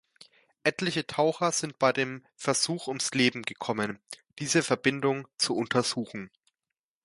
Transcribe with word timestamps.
Etliche 0.63 1.05
Taucher 1.05 1.51
sind 1.51 1.77
bei 1.77 1.93
dem 1.93 2.25
Versuch 2.35 2.87
ums 2.87 3.11
Leben 3.11 3.43
gekommen, 3.43 3.99
diese 4.39 4.63
Verbindung 4.63 5.27
zu 5.37 5.55
untersuchen. 5.55 6.31